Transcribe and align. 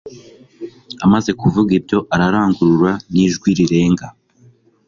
"Amaze 1.05 1.31
kuvuga 1.39 1.71
ibyo, 1.79 1.99
arangurura 2.25 2.91
n'ijwi 3.11 3.49
rirenga, 3.57 4.07